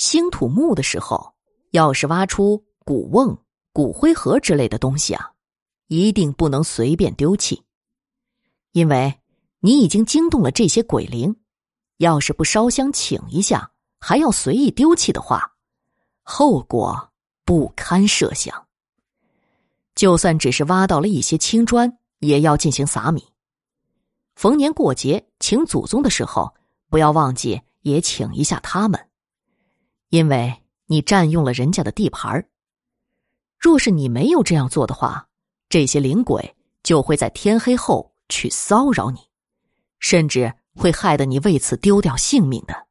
[0.00, 1.34] 兴土木的时候，
[1.72, 3.36] 要是挖出古瓮、
[3.70, 5.32] 骨灰盒之类的东西啊，
[5.88, 7.62] 一定不能随便丢弃，
[8.72, 9.20] 因为
[9.58, 11.36] 你已经惊动了这些鬼灵。
[11.98, 15.52] 要是不烧香请一下，还要随意丢弃的话，
[16.22, 17.10] 后果
[17.44, 18.68] 不堪设想。
[19.94, 23.22] 就算只是挖到了一些青砖，也要进行撒米。
[24.34, 26.54] 逢年过节请祖宗的时候，
[26.88, 29.09] 不要忘记也请一下他们，
[30.10, 32.48] 因为你占用了人家的地盘儿
[33.58, 35.28] 若是你没有这样做的话，
[35.68, 36.54] 这些灵鬼
[36.84, 39.18] 就会在天黑后去骚扰你，
[39.98, 40.54] 甚至。
[40.76, 42.86] 会害得你为此丢掉性命的。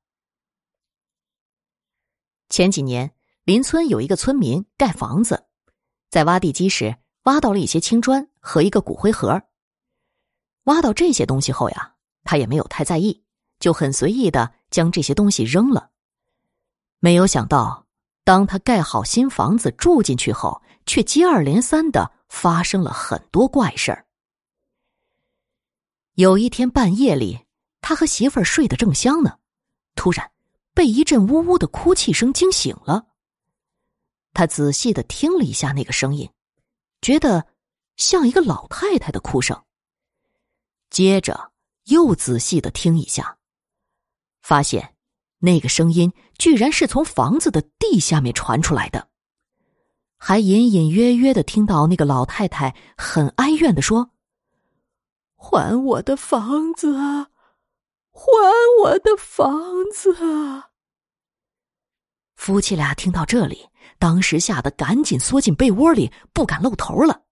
[2.49, 5.45] 前几年，邻村有一个村民盖房子，
[6.09, 9.41] 在挖地基时挖到了一些青砖和一个骨灰盒。
[10.65, 13.23] 挖到这些东西后呀，他也没有太在意，
[13.59, 15.88] 就很随意的将这些东西扔了。
[16.99, 17.85] 没有想到，
[18.23, 24.05] 当他盖好新房子住进去后，却接二连三的发生了很多怪事儿。
[26.13, 27.45] 有一天半夜里。
[27.81, 29.39] 他和媳妇儿睡得正香呢，
[29.95, 30.31] 突然
[30.73, 33.07] 被一阵呜呜的哭泣声惊醒了。
[34.33, 36.29] 他仔细的听了一下那个声音，
[37.01, 37.47] 觉得
[37.95, 39.63] 像一个老太太的哭声。
[40.89, 41.53] 接着
[41.85, 43.37] 又仔细的听一下，
[44.41, 44.93] 发现
[45.39, 49.07] 那个声音居然是从房子的地下面传出来的，
[50.17, 54.11] 还隐隐约约的听到那个老太太很哀怨的说
[55.35, 57.29] ：“还我的房子啊！”
[58.11, 58.25] 还
[58.81, 59.49] 我的房
[59.93, 60.13] 子！
[62.35, 67.23] 夫妻俩听到这里，当时吓得赶紧缩进被窝里，不敢露头了。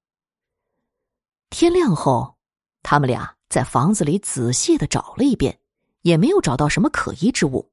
[1.50, 2.38] 天亮后，
[2.84, 5.60] 他们俩在房子里仔细的找了一遍，
[6.04, 7.70] 也没有找到什么可疑之物。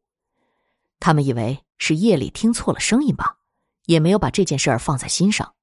[1.00, 3.39] 他们以为是夜里听错了声音吧，
[3.87, 5.55] 也没有把这件事儿放在心上。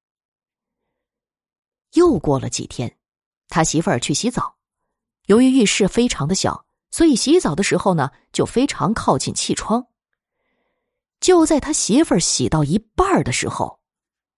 [1.93, 2.97] 又过了几天，
[3.49, 4.55] 他媳妇儿去洗澡，
[5.25, 6.65] 由于浴室非常的小。
[6.93, 9.87] 所以洗澡的时候呢，就非常靠近气窗。
[11.21, 13.79] 就在他媳妇儿洗到一半的时候，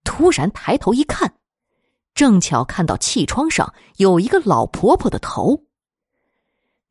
[0.04, 1.40] 突然抬头一看，
[2.14, 5.66] 正巧看到气窗上有一个老婆婆的头。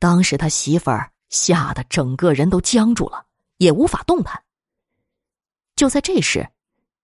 [0.01, 3.25] 当时他媳妇儿吓得整个人都僵住了，
[3.63, 4.43] 也无法动弹。
[5.77, 6.51] 就在这时，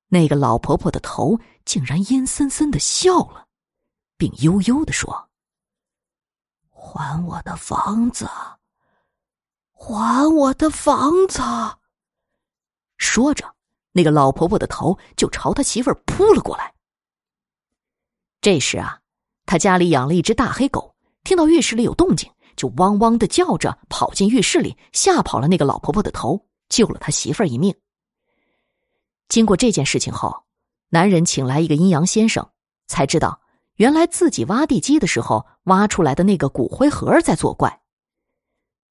[0.08, 3.46] 那个老婆婆的头竟然阴森森的笑了，
[4.16, 5.30] 并悠悠的说。
[6.70, 8.28] 还我的房子！
[9.72, 11.42] 还我的房子！
[12.96, 13.54] 说着，
[13.92, 16.74] 那个老婆婆的头就朝他媳妇儿扑了过来。
[18.40, 19.00] 这时啊，
[19.46, 27.74] 他家里养了一只大黑狗，听到浴室里有动静，就汪汪的叫着跑进浴室里，吓跑了那个老婆婆的头，救了他媳妇儿一命。
[29.28, 30.44] 经过这件事情后，
[30.88, 32.48] 男人请来一个阴阳先生，
[32.86, 33.40] 才知道。
[33.76, 37.80] 原来自己挖地基的时候挖出来的那个骨灰盒在作怪。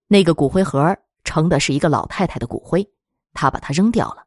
[0.08, 2.90] 那个骨灰盒盛的是一个老太太的骨灰，
[3.34, 4.26] 他把它扔掉了，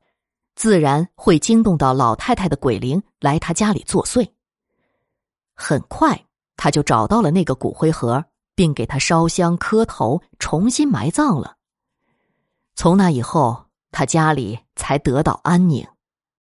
[0.56, 4.28] 自然会惊动到老太太的鬼灵来他家里作祟。
[5.54, 6.26] 很快
[6.58, 8.22] 他就找到了那个骨灰盒，
[8.54, 11.56] 并给他烧香磕头，重新埋葬了。
[12.74, 15.86] 从那以后，他家里才得到安宁。